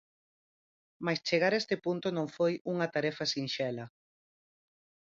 [1.05, 3.85] Mais chegar a este punto non foi unha tarefa sinxela.